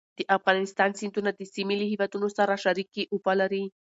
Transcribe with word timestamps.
د 0.17 0.19
افغانستان 0.37 0.89
سیندونه 0.99 1.29
د 1.33 1.41
سیمې 1.53 1.75
له 1.81 1.85
هېوادونو 1.91 2.27
سره 2.37 2.61
شریکې 2.63 3.03
اوبه 3.13 3.33
لري. 3.41 3.63